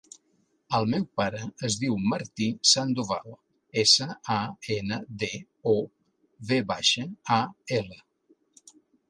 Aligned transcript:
El 0.77 0.85
meu 0.93 1.03
pare 1.19 1.41
es 1.67 1.75
diu 1.83 1.97
Martí 2.13 2.47
Sandoval: 2.69 3.35
essa, 3.83 4.09
a, 4.37 4.39
ena, 4.79 4.99
de, 5.25 5.31
o, 5.75 5.77
ve 6.53 6.61
baixa, 6.73 7.07
a, 7.39 7.41
ela. 7.83 8.03